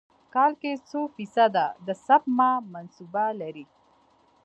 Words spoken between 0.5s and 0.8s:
کې